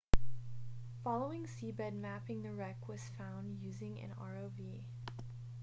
following 1.03 1.45
seabed 1.45 1.93
mapping 1.93 2.41
the 2.41 2.51
wreck 2.51 2.87
was 2.87 3.11
found 3.19 3.61
using 3.61 3.99
an 3.99 4.09
rov 4.19 4.81